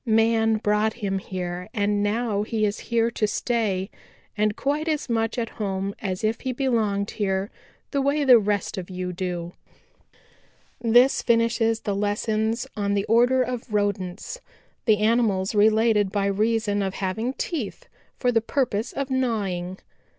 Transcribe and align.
Man 0.03 0.55
brought 0.57 0.93
him 0.93 1.19
here 1.19 1.69
and 1.75 2.01
now 2.01 2.41
he 2.41 2.65
is 2.65 2.79
here 2.89 3.11
to 3.11 3.27
stay 3.27 3.91
and 4.35 4.55
quite 4.55 4.87
as 4.87 5.07
much 5.09 5.37
at 5.37 5.49
home 5.61 5.93
as 5.99 6.23
if 6.23 6.41
he 6.41 6.53
belonged 6.53 7.11
here 7.11 7.51
the 7.91 8.01
way 8.01 8.23
the 8.23 8.39
rest 8.39 8.79
of 8.79 8.89
you 8.89 9.13
do. 9.13 9.53
"This 10.81 11.21
finishes 11.21 11.81
the 11.81 11.93
lessons 11.95 12.65
on 12.75 12.95
the 12.95 13.05
order 13.05 13.43
of 13.43 13.71
Rodents, 13.71 14.41
the 14.85 14.97
animals 14.97 15.53
related 15.53 16.11
by 16.11 16.25
reason 16.25 16.81
of 16.81 16.95
having 16.95 17.33
teeth 17.33 17.87
for 18.17 18.31
the 18.31 18.41
purpose 18.41 18.93
of 18.93 19.11
gnawing. 19.11 19.77